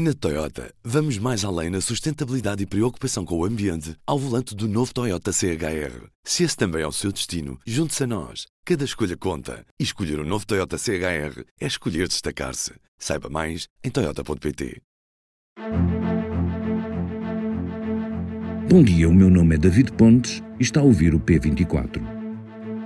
[0.00, 4.68] Na Toyota, vamos mais além na sustentabilidade e preocupação com o ambiente ao volante do
[4.68, 6.06] novo Toyota CHR.
[6.22, 8.46] Se esse também é o seu destino, junte-se a nós.
[8.64, 9.66] Cada escolha conta.
[9.76, 12.74] E escolher o um novo Toyota CHR é escolher destacar-se.
[12.96, 14.80] Saiba mais em Toyota.pt.
[18.70, 22.17] Bom dia, o meu nome é David Pontes e está a ouvir o P24.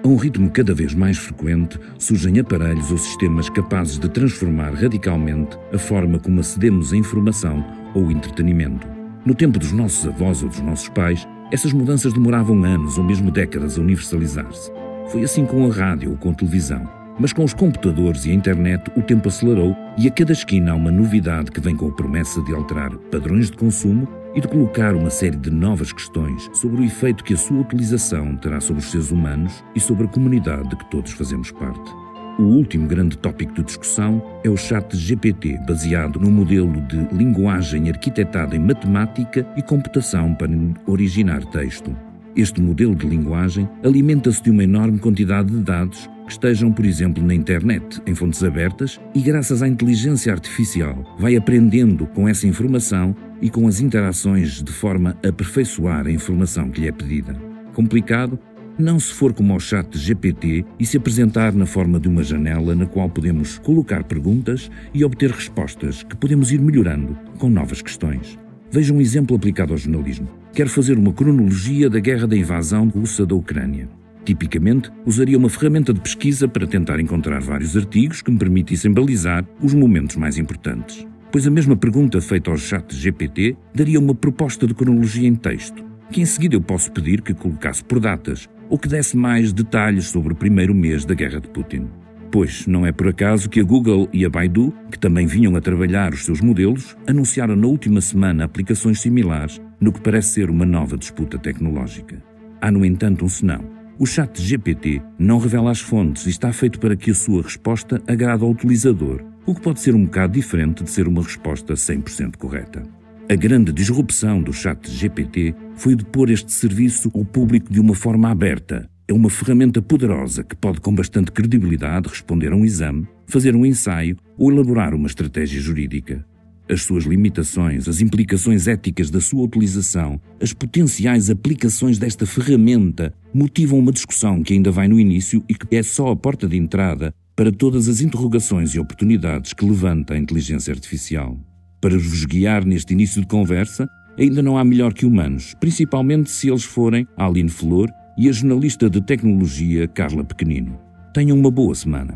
[0.05, 5.57] A um ritmo cada vez mais frequente, surgem aparelhos ou sistemas capazes de transformar radicalmente
[5.73, 7.65] a forma como acedemos à informação
[7.95, 8.85] ou entretenimento.
[9.25, 13.31] No tempo dos nossos avós ou dos nossos pais, essas mudanças demoravam anos ou mesmo
[13.31, 14.73] décadas a universalizar-se.
[15.07, 16.83] Foi assim com a rádio ou com a televisão.
[17.21, 20.75] Mas com os computadores e a internet, o tempo acelerou e a cada esquina há
[20.75, 24.95] uma novidade que vem com a promessa de alterar padrões de consumo e de colocar
[24.95, 28.91] uma série de novas questões sobre o efeito que a sua utilização terá sobre os
[28.91, 31.91] seres humanos e sobre a comunidade de que todos fazemos parte.
[32.39, 37.91] O último grande tópico de discussão é o chat GPT, baseado num modelo de linguagem
[37.91, 40.51] arquitetada em matemática e computação para
[40.87, 41.95] originar texto.
[42.35, 47.25] Este modelo de linguagem alimenta-se de uma enorme quantidade de dados que estejam, por exemplo,
[47.25, 53.15] na internet, em fontes abertas, e graças à inteligência artificial vai aprendendo com essa informação
[53.41, 57.35] e com as interações de forma a aperfeiçoar a informação que lhe é pedida.
[57.75, 58.39] Complicado?
[58.79, 62.75] Não se for como ao chat GPT e se apresentar na forma de uma janela
[62.75, 68.39] na qual podemos colocar perguntas e obter respostas que podemos ir melhorando com novas questões.
[68.71, 70.27] Veja um exemplo aplicado ao jornalismo.
[70.55, 73.89] Quero fazer uma cronologia da guerra da invasão russa da Ucrânia.
[74.25, 79.45] Tipicamente, usaria uma ferramenta de pesquisa para tentar encontrar vários artigos que me permitissem balizar
[79.61, 81.07] os momentos mais importantes.
[81.33, 85.83] Pois a mesma pergunta feita ao chat GPT daria uma proposta de cronologia em texto,
[86.11, 90.07] que em seguida eu posso pedir que colocasse por datas ou que desse mais detalhes
[90.07, 91.89] sobre o primeiro mês da guerra de Putin.
[92.31, 95.61] Pois não é por acaso que a Google e a Baidu, que também vinham a
[95.61, 100.65] trabalhar os seus modelos, anunciaram na última semana aplicações similares no que parece ser uma
[100.65, 102.23] nova disputa tecnológica.
[102.61, 103.82] Há, no entanto, um senão.
[103.99, 108.03] O chat GPT não revela as fontes e está feito para que a sua resposta
[108.07, 112.37] agrade ao utilizador, o que pode ser um bocado diferente de ser uma resposta 100%
[112.37, 112.83] correta.
[113.31, 117.95] A grande disrupção do chat GPT foi de pôr este serviço ao público de uma
[117.95, 118.89] forma aberta.
[119.07, 123.65] É uma ferramenta poderosa que pode, com bastante credibilidade, responder a um exame, fazer um
[123.65, 126.25] ensaio ou elaborar uma estratégia jurídica
[126.73, 133.79] as suas limitações, as implicações éticas da sua utilização, as potenciais aplicações desta ferramenta motivam
[133.79, 137.15] uma discussão que ainda vai no início e que é só a porta de entrada
[137.37, 141.39] para todas as interrogações e oportunidades que levanta a inteligência artificial.
[141.81, 146.49] Para vos guiar neste início de conversa, ainda não há melhor que humanos, principalmente se
[146.49, 150.79] eles forem a Aline Flor e a jornalista de tecnologia Carla Pequenino.
[151.13, 152.15] Tenham uma boa semana.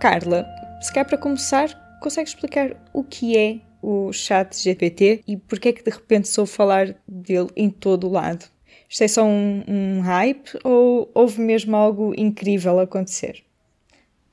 [0.00, 0.44] Carla,
[0.80, 5.72] se quer para começar, consegue explicar o que é o chat GPT e porque é
[5.72, 8.44] que de repente soube falar dele em todo o lado?
[8.86, 13.42] Isto é só um, um hype ou houve mesmo algo incrível acontecer?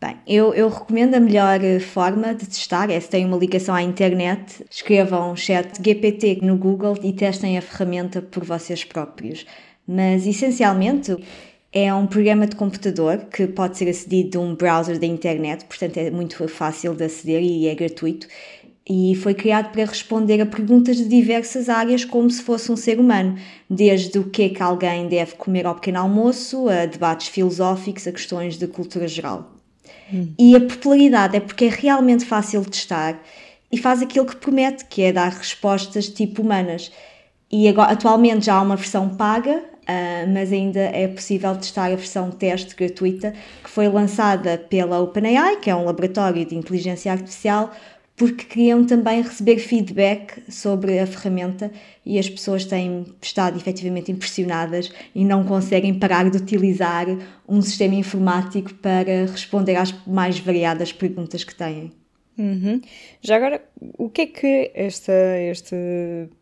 [0.02, 3.82] Bem, eu, eu, recomendo a melhor forma de testar é se tem uma ligação à
[3.82, 9.46] internet, escrevam chat GPT no Google e testem a ferramenta por vocês próprios.
[9.88, 11.16] Mas essencialmente
[11.74, 15.98] é um programa de computador que pode ser acedido de um browser da internet, portanto
[15.98, 18.28] é muito fácil de aceder e é gratuito.
[18.90, 23.00] E foi criado para responder a perguntas de diversas áreas, como se fosse um ser
[23.00, 23.38] humano,
[23.70, 28.12] desde o que é que alguém deve comer ao pequeno almoço, a debates filosóficos, a
[28.12, 29.56] questões de cultura geral.
[30.12, 30.34] Hum.
[30.38, 33.22] E a popularidade é porque é realmente fácil de testar
[33.72, 36.92] e faz aquilo que promete, que é dar respostas tipo humanas.
[37.50, 41.96] E agora, atualmente já há uma versão paga, Uh, mas ainda é possível testar a
[41.96, 43.34] versão teste gratuita
[43.64, 47.72] que foi lançada pela OpenAI, que é um laboratório de inteligência artificial,
[48.16, 51.72] porque queriam também receber feedback sobre a ferramenta
[52.06, 57.08] e as pessoas têm estado efetivamente impressionadas e não conseguem parar de utilizar
[57.50, 61.92] um sistema informático para responder às mais variadas perguntas que têm.
[62.38, 62.82] Uhum.
[63.22, 63.62] Já agora,
[63.98, 65.76] o que é que esta, este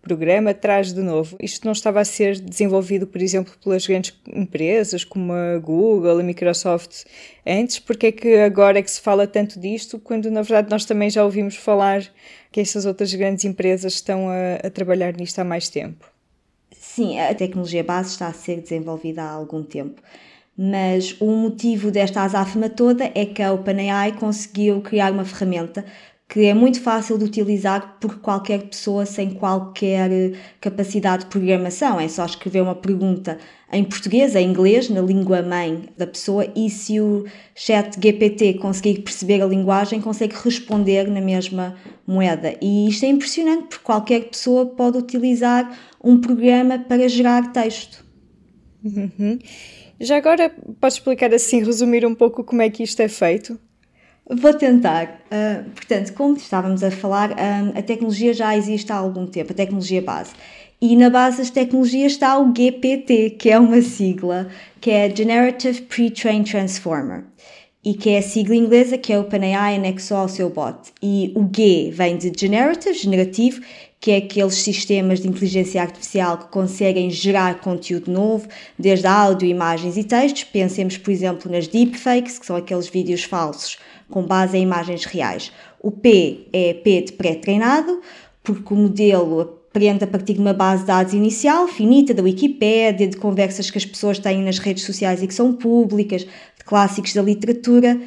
[0.01, 1.35] programa traz de novo?
[1.41, 6.23] Isto não estava a ser desenvolvido, por exemplo, pelas grandes empresas como a Google, a
[6.23, 7.05] Microsoft
[7.45, 7.79] antes?
[7.79, 11.09] Porque é que agora é que se fala tanto disto, quando na verdade nós também
[11.09, 12.03] já ouvimos falar
[12.51, 16.05] que essas outras grandes empresas estão a, a trabalhar nisto há mais tempo?
[16.71, 20.01] Sim, a tecnologia base está a ser desenvolvida há algum tempo
[20.61, 25.85] mas o motivo desta azáfama toda é que a OpenAI conseguiu criar uma ferramenta
[26.27, 31.97] que é muito fácil de utilizar por qualquer pessoa sem qualquer eh, capacidade de programação.
[31.97, 33.39] É só escrever uma pergunta
[33.71, 37.25] em português, em inglês, na língua mãe da pessoa, e se o
[37.55, 41.75] chat GPT conseguir perceber a linguagem, consegue responder na mesma
[42.05, 42.53] moeda.
[42.61, 45.73] E isto é impressionante, porque qualquer pessoa pode utilizar
[46.03, 48.08] um programa para gerar texto.
[48.83, 49.39] Uhum.
[49.99, 50.49] Já agora,
[50.79, 53.59] podes explicar assim, resumir um pouco como é que isto é feito?
[54.29, 55.21] Vou tentar.
[55.31, 59.55] Uh, portanto, como estávamos a falar, uh, a tecnologia já existe há algum tempo, a
[59.55, 60.31] tecnologia base.
[60.81, 64.47] E na base das tecnologias está o GPT, que é uma sigla,
[64.79, 67.25] que é Generative Pre-trained Transformer,
[67.83, 70.93] e que é a sigla inglesa que é OpenAI anexou ao seu bot.
[71.01, 73.61] E o G vem de Generative, generativo,
[73.99, 78.47] que é aqueles sistemas de inteligência artificial que conseguem gerar conteúdo novo,
[78.77, 80.45] desde áudio, imagens e textos.
[80.45, 83.77] Pensemos, por exemplo, nas deepfakes, que são aqueles vídeos falsos
[84.09, 85.51] com base em imagens reais.
[85.81, 88.01] O P é P de pré-treinado,
[88.43, 93.07] porque o modelo aprende a partir de uma base de dados inicial, finita, da Wikipédia,
[93.07, 97.13] de conversas que as pessoas têm nas redes sociais e que são públicas, de clássicos
[97.13, 97.99] da literatura.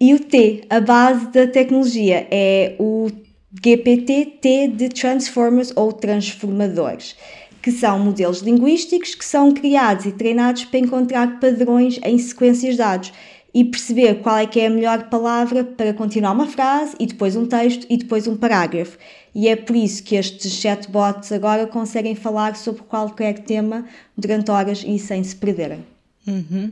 [0.00, 3.08] E o T, a base da tecnologia, é o
[3.52, 7.16] GPT-T de Transformers ou Transformadores,
[7.62, 12.78] que são modelos linguísticos que são criados e treinados para encontrar padrões em sequências de
[12.78, 13.12] dados
[13.54, 17.34] e perceber qual é que é a melhor palavra para continuar uma frase e depois
[17.34, 18.98] um texto e depois um parágrafo.
[19.34, 23.86] E é por isso que estes chatbots agora conseguem falar sobre qualquer tema
[24.16, 25.84] durante horas e sem se perderem.
[26.26, 26.70] Uhum.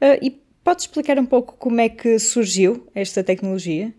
[0.00, 0.30] Uh, e
[0.64, 3.94] pode explicar um pouco como é que surgiu esta tecnologia?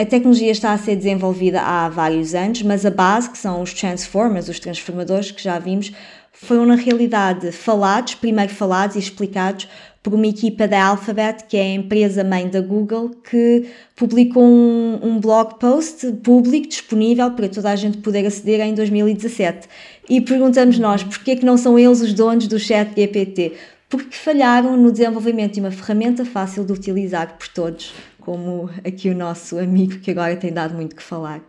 [0.00, 3.74] A tecnologia está a ser desenvolvida há vários anos, mas a base, que são os
[3.74, 5.92] transformers, os transformadores que já vimos,
[6.32, 9.68] foram na realidade falados, primeiro falados e explicados
[10.02, 15.00] por uma equipa da Alphabet, que é a empresa mãe da Google, que publicou um,
[15.02, 19.68] um, blog post público disponível para toda a gente poder aceder em 2017.
[20.08, 23.52] E perguntamos nós, porquê que não são eles os donos do chat GPT?
[23.90, 29.14] Porque falharam no desenvolvimento de uma ferramenta fácil de utilizar por todos, como aqui o
[29.14, 31.42] nosso amigo que agora tem dado muito que falar.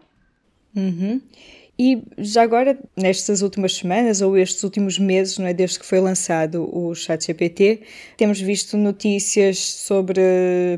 [0.76, 1.22] Uhum.
[1.84, 6.00] E já agora, nestas últimas semanas ou estes últimos meses, não é, desde que foi
[6.00, 7.82] lançado o ChatGPT,
[8.16, 10.22] temos visto notícias sobre,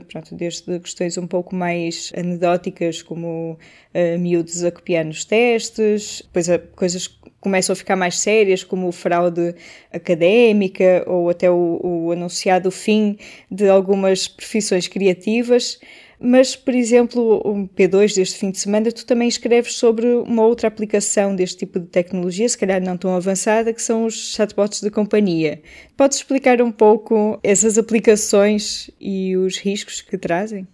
[0.09, 3.57] pronto, desde questões um pouco mais anedóticas, como
[3.93, 7.09] uh, miúdos a copiar nos testes, depois a, coisas
[7.41, 9.53] começam a ficar mais sérias, como fraude
[9.91, 13.17] académica ou até o, o anunciado fim
[13.51, 15.81] de algumas profissões criativas.
[16.25, 20.69] Mas, por exemplo, o P2 deste fim de semana, tu também escreves sobre uma outra
[20.69, 24.89] aplicação deste tipo de tecnologia, se calhar não tão avançada, que são os chatbots de
[24.89, 25.61] companhia.
[25.97, 30.65] Podes explicar um pouco essas aplicações e os riscos que trazem?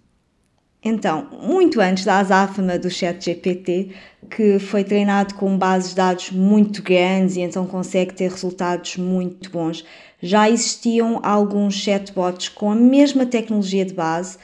[0.84, 3.90] Então, muito antes da azáfama do ChatGPT,
[4.30, 9.50] que foi treinado com bases de dados muito grandes e então consegue ter resultados muito
[9.50, 9.84] bons,
[10.22, 14.38] já existiam alguns chatbots com a mesma tecnologia de base,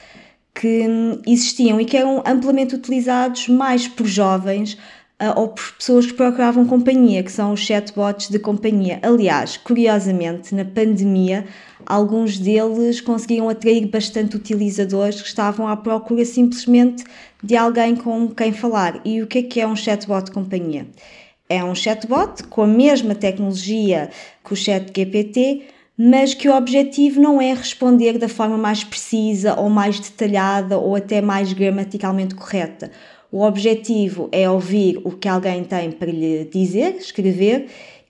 [0.58, 0.86] que
[1.26, 4.78] existiam e que eram amplamente utilizados mais por jovens
[5.20, 8.98] uh, ou por pessoas que procuravam companhia, que são os chatbots de companhia.
[9.02, 11.46] Aliás, curiosamente, na pandemia,
[11.84, 17.04] alguns deles conseguiam atrair bastante utilizadores que estavam à procura simplesmente
[17.42, 19.00] de alguém com quem falar.
[19.04, 20.86] E o que é que é um chatbot de companhia?
[21.48, 24.10] É um chatbot com a mesma tecnologia
[24.44, 29.58] que o chat GPT, mas que o objetivo não é responder da forma mais precisa
[29.58, 32.90] ou mais detalhada ou até mais gramaticalmente correta.
[33.32, 37.68] O objetivo é ouvir o que alguém tem para lhe dizer, escrever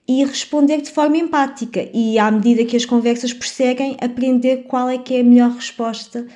[0.08, 4.98] e responder de forma empática e à medida que as conversas prosseguem aprender qual é
[4.98, 6.26] que é a melhor resposta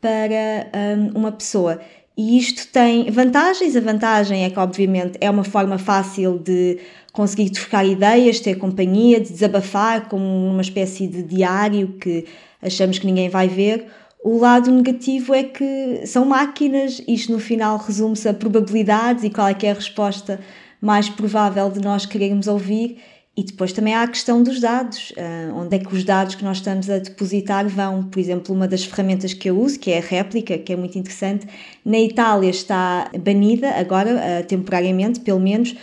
[0.00, 1.80] para um, uma pessoa.
[2.16, 3.76] E isto tem vantagens.
[3.76, 6.78] A vantagem é que, obviamente, é uma forma fácil de
[7.18, 12.26] conseguir trocar ideias, ter companhia, de desabafar como uma espécie de diário que
[12.62, 13.86] achamos que ninguém vai ver.
[14.22, 19.48] O lado negativo é que são máquinas, isto no final resume-se a probabilidades e qual
[19.48, 20.38] é que é a resposta
[20.80, 22.98] mais provável de nós querermos ouvir.
[23.36, 26.44] E depois também há a questão dos dados, uh, onde é que os dados que
[26.44, 28.04] nós estamos a depositar vão.
[28.04, 30.96] Por exemplo, uma das ferramentas que eu uso, que é a réplica, que é muito
[30.96, 31.48] interessante,
[31.84, 35.74] na Itália está banida agora, uh, temporariamente, pelo menos,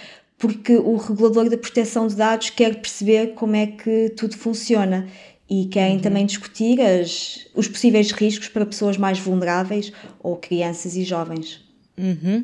[0.46, 5.08] porque o regulador da proteção de dados quer perceber como é que tudo funciona
[5.50, 6.02] e querem uhum.
[6.02, 11.64] também discutir as, os possíveis riscos para pessoas mais vulneráveis ou crianças e jovens.
[11.98, 12.44] Uhum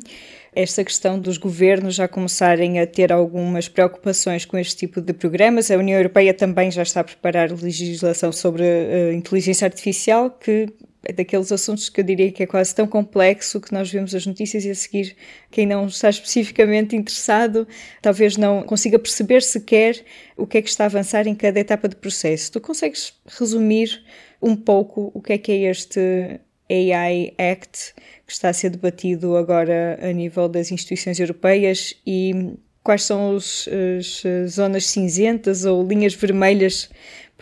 [0.54, 5.70] esta questão dos governos já começarem a ter algumas preocupações com este tipo de programas.
[5.70, 10.68] A União Europeia também já está a preparar legislação sobre uh, inteligência artificial que
[11.04, 14.24] é daqueles assuntos que eu diria que é quase tão complexo que nós vemos as
[14.24, 15.16] notícias e a seguir
[15.50, 17.66] quem não está especificamente interessado
[18.00, 20.04] talvez não consiga perceber sequer
[20.36, 22.52] o que é que está a avançar em cada etapa do processo.
[22.52, 24.02] Tu consegues resumir
[24.40, 26.40] um pouco o que é que é este
[26.70, 27.94] AI Act
[28.26, 33.68] que está a ser debatido agora a nível das instituições europeias e quais são os,
[33.98, 36.90] as zonas cinzentas ou linhas vermelhas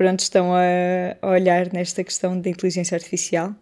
[0.01, 3.55] para onde estão a, olhar nesta questão da inteligência artificial?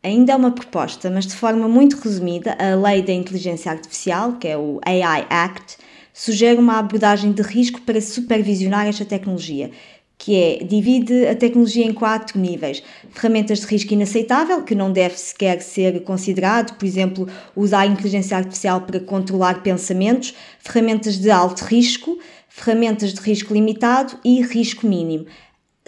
[0.00, 4.46] Ainda é uma proposta, mas de forma muito resumida, a Lei da Inteligência Artificial, que
[4.46, 5.78] é o AI Act,
[6.14, 9.72] sugere uma abordagem de risco para supervisionar esta tecnologia,
[10.16, 12.80] que é divide a tecnologia em quatro níveis:
[13.10, 18.36] ferramentas de risco inaceitável, que não deve sequer ser considerado, por exemplo, usar a inteligência
[18.36, 22.16] artificial para controlar pensamentos, ferramentas de alto risco,
[22.48, 25.26] ferramentas de risco limitado e risco mínimo.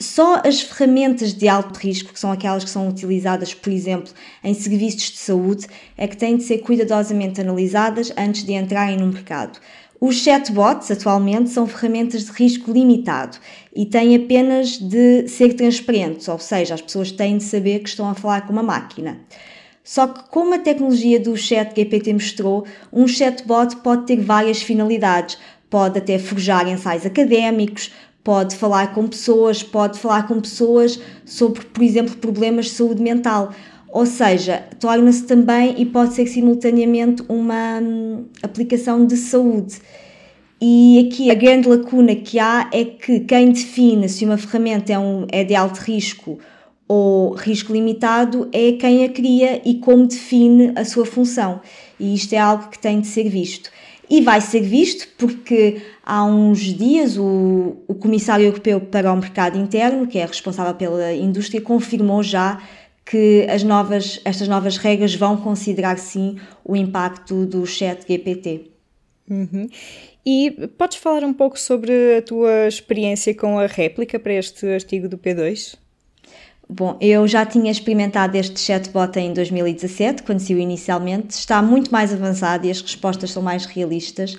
[0.00, 4.12] Só as ferramentas de alto risco, que são aquelas que são utilizadas, por exemplo,
[4.44, 9.08] em serviços de saúde, é que têm de ser cuidadosamente analisadas antes de entrarem no
[9.08, 9.58] mercado.
[10.00, 13.36] Os chatbots, atualmente, são ferramentas de risco limitado
[13.74, 18.08] e têm apenas de ser transparentes, ou seja, as pessoas têm de saber que estão
[18.08, 19.18] a falar com uma máquina.
[19.82, 25.38] Só que, como a tecnologia do chat GPT mostrou, um chatbot pode ter várias finalidades.
[25.70, 27.90] Pode até forjar ensaios académicos,
[28.28, 33.54] pode falar com pessoas, pode falar com pessoas sobre, por exemplo, problemas de saúde mental.
[33.90, 39.78] Ou seja, torna-se também e pode ser simultaneamente uma hum, aplicação de saúde.
[40.60, 44.98] E aqui a grande lacuna que há é que quem define se uma ferramenta é,
[44.98, 46.38] um, é de alto risco
[46.86, 51.62] ou risco limitado é quem a cria e como define a sua função.
[51.98, 53.70] E isto é algo que tem de ser visto
[54.10, 59.58] e vai ser visto porque há uns dias o, o Comissário Europeu para o Mercado
[59.58, 62.62] Interno, que é responsável pela indústria, confirmou já
[63.04, 68.70] que as novas, estas novas regras vão considerar sim o impacto do chat GPT.
[69.28, 69.68] Uhum.
[70.24, 75.08] E podes falar um pouco sobre a tua experiência com a réplica para este artigo
[75.08, 75.76] do P2?
[76.70, 81.30] Bom, eu já tinha experimentado este chatbot em 2017, quando saiu inicialmente.
[81.30, 84.36] Está muito mais avançado e as respostas são mais realistas.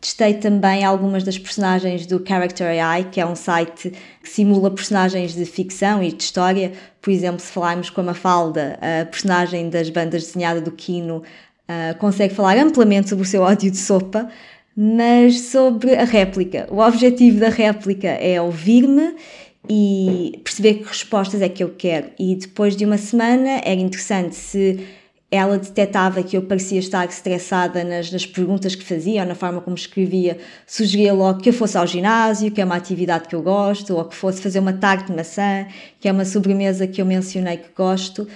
[0.00, 5.34] Testei também algumas das personagens do Character AI, que é um site que simula personagens
[5.34, 6.72] de ficção e de história.
[7.00, 11.98] Por exemplo, se falarmos com a Mafalda, a personagem das bandas desenhada do Kino, uh,
[11.98, 14.28] consegue falar amplamente sobre o seu ódio de sopa,
[14.76, 16.68] mas sobre a réplica.
[16.70, 19.16] O objetivo da réplica é ouvir-me
[19.68, 22.10] e perceber que respostas é que eu quero.
[22.18, 24.86] E depois de uma semana era interessante se
[25.30, 29.62] ela detectava que eu parecia estar estressada nas, nas perguntas que fazia ou na forma
[29.62, 33.42] como escrevia, sugeria logo que eu fosse ao ginásio, que é uma atividade que eu
[33.42, 35.66] gosto, ou que fosse fazer uma tarte de maçã,
[35.98, 38.28] que é uma sobremesa que eu mencionei que gosto.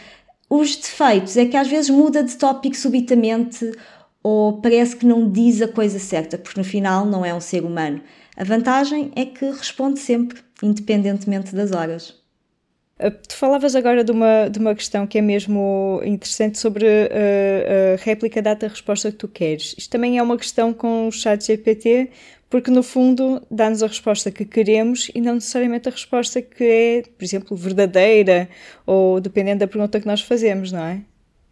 [0.48, 3.70] Os defeitos é que às vezes muda de tópico subitamente
[4.28, 7.64] ou parece que não diz a coisa certa, porque no final não é um ser
[7.64, 8.00] humano.
[8.36, 12.10] A vantagem é que responde sempre, independentemente das horas.
[12.98, 16.90] Uh, tu falavas agora de uma, de uma questão que é mesmo interessante sobre a,
[16.90, 19.76] uh, a réplica data-resposta que tu queres.
[19.78, 22.10] Isto também é uma questão com o chat GPT,
[22.50, 27.02] porque no fundo dá-nos a resposta que queremos e não necessariamente a resposta que é,
[27.16, 28.48] por exemplo, verdadeira
[28.84, 31.02] ou dependendo da pergunta que nós fazemos, não é?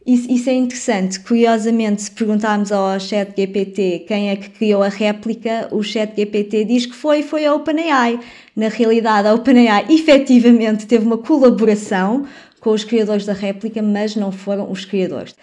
[0.07, 1.19] Isso, isso, é interessante.
[1.21, 6.67] Curiosamente, se perguntarmos ao chat GPT quem é que criou a réplica, o chat GPT
[6.67, 8.21] diz que foi, foi a OpenAI.
[8.55, 12.27] Na realidade, a OpenAI efetivamente teve uma colaboração
[12.61, 15.35] com os criadores da réplica, mas não foram os criadores.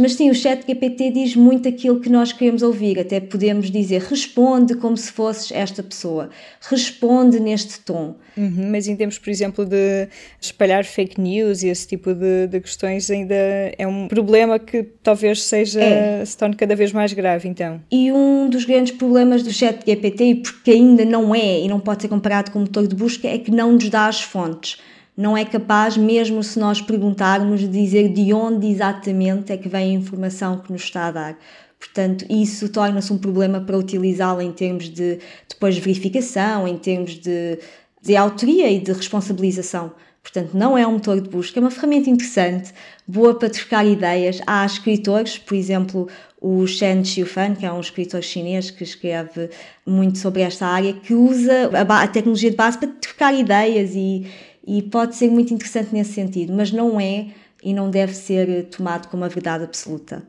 [0.00, 2.98] Mas sim, o chat GPT diz muito aquilo que nós queremos ouvir.
[2.98, 6.30] Até podemos dizer, responde como se fosses esta pessoa.
[6.60, 8.16] Responde neste tom.
[8.36, 10.08] Uhum, mas em termos, por exemplo, de
[10.40, 15.42] espalhar fake news e esse tipo de, de questões ainda é um problema que talvez
[15.42, 16.24] seja, é.
[16.24, 17.80] se torne cada vez mais grave, então.
[17.90, 22.02] E um dos grandes problemas do chat GPT, porque ainda não é e não pode
[22.02, 24.78] ser comparado com o motor de busca, é que não nos dá as fontes
[25.20, 29.90] não é capaz, mesmo se nós perguntarmos, de dizer de onde exatamente é que vem
[29.90, 31.38] a informação que nos está a dar.
[31.78, 37.58] Portanto, isso torna-se um problema para utilizá-la em termos de depois verificação, em termos de,
[38.02, 39.92] de autoria e de responsabilização.
[40.22, 42.72] Portanto, não é um motor de busca, é uma ferramenta interessante,
[43.06, 44.40] boa para trocar ideias.
[44.46, 46.08] Há escritores, por exemplo,
[46.40, 49.50] o Shen Xiufan, que é um escritor chinês que escreve
[49.86, 54.26] muito sobre esta área, que usa a, a tecnologia de base para trocar ideias e,
[54.66, 57.28] e pode ser muito interessante nesse sentido, mas não é
[57.62, 60.22] e não deve ser tomado como a verdade absoluta.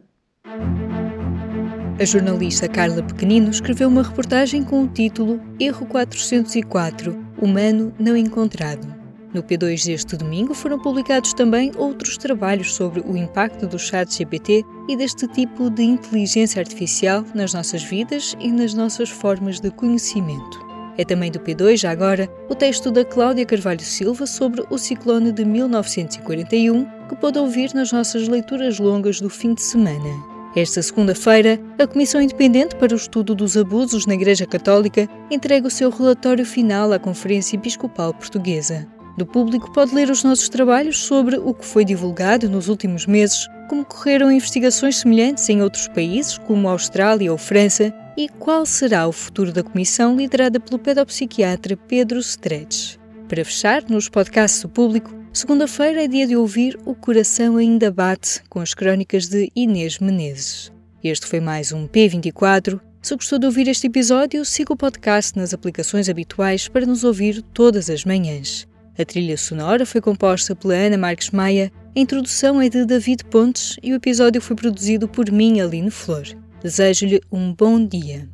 [1.99, 9.01] A jornalista Carla Pequenino escreveu uma reportagem com o título Erro 404 Humano não encontrado.
[9.33, 14.63] No P2 deste domingo foram publicados também outros trabalhos sobre o impacto do chat GPT
[14.89, 20.70] e deste tipo de inteligência artificial nas nossas vidas e nas nossas formas de conhecimento.
[20.97, 25.31] É também do P2, já agora, o texto da Cláudia Carvalho Silva sobre o ciclone
[25.31, 30.31] de 1941, que pode ouvir nas nossas leituras longas do fim de semana.
[30.53, 35.71] Esta segunda-feira, a Comissão Independente para o Estudo dos Abusos na Igreja Católica entrega o
[35.71, 38.85] seu relatório final à Conferência Episcopal Portuguesa.
[39.17, 43.47] Do público pode ler os nossos trabalhos sobre o que foi divulgado nos últimos meses,
[43.69, 49.11] como correram investigações semelhantes em outros países, como Austrália ou França, e qual será o
[49.11, 52.97] futuro da comissão liderada pelo pedopsiquiatra Pedro Stretch.
[53.27, 58.43] Para fechar, nos podcasts do público, Segunda-feira é dia de ouvir O Coração Ainda Bate,
[58.49, 60.73] com as crónicas de Inês Menezes.
[61.01, 62.81] Este foi mais um P24.
[63.01, 67.41] Se gostou de ouvir este episódio, siga o podcast nas aplicações habituais para nos ouvir
[67.53, 68.67] todas as manhãs.
[68.99, 73.77] A trilha sonora foi composta pela Ana Marques Maia, a introdução é de David Pontes
[73.81, 76.25] e o episódio foi produzido por mim, Aline Flor.
[76.61, 78.29] Desejo-lhe um bom dia.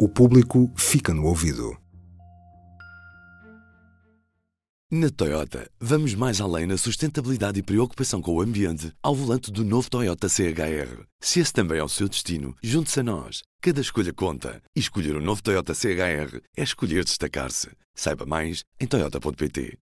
[0.00, 1.76] O público fica no ouvido.
[4.92, 9.64] Na Toyota, vamos mais além na sustentabilidade e preocupação com o ambiente ao volante do
[9.64, 11.04] novo Toyota CHR.
[11.20, 13.40] Se esse também é o seu destino, junte-se a nós.
[13.62, 14.60] Cada escolha conta.
[14.74, 17.70] E escolher o um novo Toyota CHR é escolher destacar-se.
[17.94, 19.78] Saiba mais em Toyota.pt.